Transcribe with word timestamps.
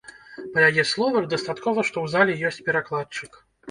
Па 0.55 0.63
яе 0.69 0.85
словах, 0.93 1.29
дастаткова, 1.35 1.87
што 1.91 1.95
ў 2.07 2.19
зале 2.19 2.43
ёсць 2.53 2.63
перакладчык. 2.69 3.43